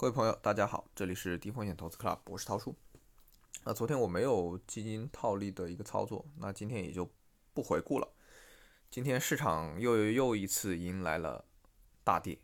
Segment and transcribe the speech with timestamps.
[0.00, 2.74] 各位朋友，大家好，这里是低风险投资 Club，我是涛叔。
[3.64, 7.06] 那昨天我没有基金套利的一个操作，那今天也就
[7.52, 8.08] 不回顾了。
[8.88, 11.44] 今天市场又又一次迎来了
[12.02, 12.38] 大跌，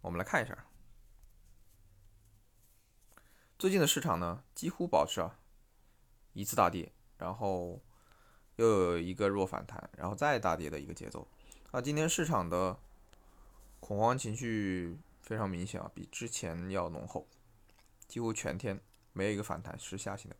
[0.00, 0.64] 我们来看一下，
[3.58, 5.38] 最近的市场呢几乎保持啊
[6.32, 7.82] 一次大跌，然后
[8.56, 11.28] 又有一个弱反弹，然后再大跌的一个节奏。
[11.70, 12.80] 那今天市场的
[13.78, 14.98] 恐慌情绪。
[15.30, 17.28] 非常明显啊，比之前要浓厚，
[18.08, 18.80] 几乎全天
[19.12, 20.36] 没有一个反弹是下行的。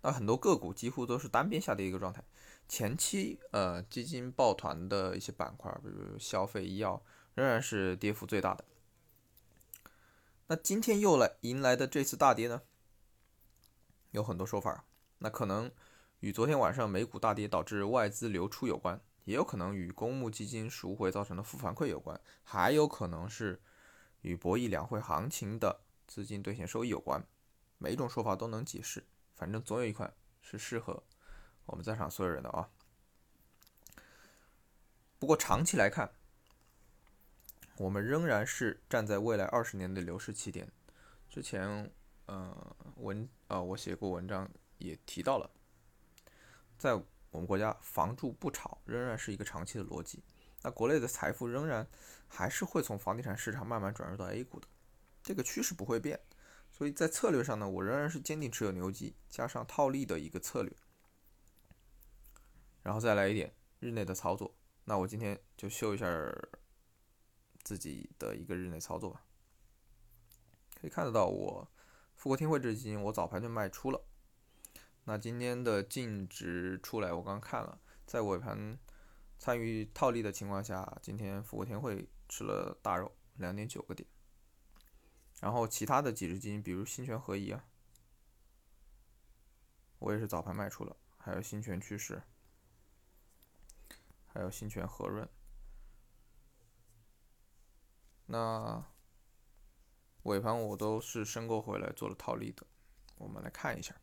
[0.00, 2.22] 那很多个股几乎都是单边下跌一个状态。
[2.68, 7.02] 前期呃基金抱团的一些板块，比如消费、医药，
[7.34, 8.64] 仍然是跌幅最大的。
[10.46, 12.62] 那今天又来迎来的这次大跌呢，
[14.12, 14.84] 有很多说法。
[15.18, 15.68] 那可能
[16.20, 19.00] 与昨天晚上美股大跌导致外资流出有关。
[19.24, 23.58] 也有可能与公募基金赎回造成的负反馈有关，还有可能是
[24.24, 27.24] 与博弈两会行情的资金兑现收益有关。
[27.78, 31.02] 每一种说法都能解释，反正总有一款是适合
[31.66, 32.68] 我们在场所有人的啊。
[35.18, 36.10] 不过长期来看，
[37.76, 40.68] 我们仍然是站在未来二十年的牛市起点。
[41.28, 41.90] 之前，
[42.26, 45.48] 呃，文啊，我写过文章也提到了，
[46.76, 47.00] 在。
[47.30, 50.22] 我们国家房住不炒仍然是一个长期的逻辑，
[50.64, 51.86] 那国内的财富仍然
[52.26, 54.66] 还是会从房地产市场慢慢转入到 A 股的，
[55.22, 56.18] 这个趋势不会变。
[56.72, 60.74] 所以在策略上呢，我仍然是坚定持有牛基加上套利的一个策略，
[62.82, 64.56] 然后再来一点日内的操作。
[64.84, 66.06] 那我今天就秀一下
[67.62, 69.22] 自己的一个日内操作吧。
[70.80, 71.68] 可以看得到，我
[72.16, 74.02] 富国天惠这基金我早盘就卖出了。
[75.04, 78.78] 那今天的净值出来，我刚看了，在尾盘
[79.38, 84.08] 参与套利的情况下，今天富国天惠吃了大肉，两点九个点。
[85.40, 87.64] 然后其他的几只基金，比如新泉合一啊，
[89.98, 92.22] 我也是早盘卖出了，还有新泉趋势，
[94.26, 95.28] 还有新泉和润。
[98.26, 98.82] 那
[100.22, 102.66] 尾盘我都是申购回来做了套利的，
[103.16, 103.94] 我们来看一下。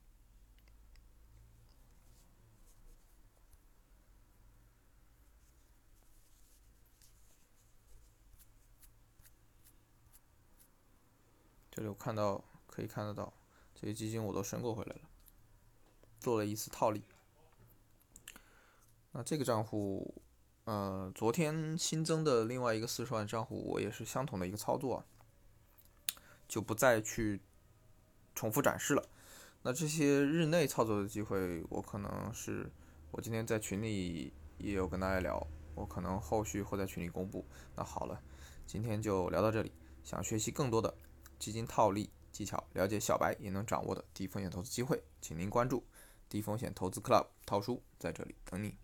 [11.81, 13.33] 这里我看到可以看得到，
[13.73, 15.01] 这些基金我都申购回来了，
[16.19, 17.03] 做了一次套利。
[19.13, 20.21] 那这个账户，
[20.65, 25.03] 呃，昨天新增的另外一个四十万账户，我也是相同的一个操作，
[26.47, 27.41] 就不再去
[28.35, 29.03] 重复展示了。
[29.63, 32.69] 那这些日内操作的机会，我可能是
[33.09, 37.43] 我今天在群里也有跟大家聊，我可能后续会在群里公布。
[37.75, 38.21] 那好了，
[38.67, 39.71] 今天就聊到这里，
[40.03, 40.93] 想学习更多的。
[41.41, 45.83] 基金套利技巧，了解小白也能掌握的低风险投资机会，请您关注
[46.29, 48.77] 低风险投资 Club，涛叔在这里等你。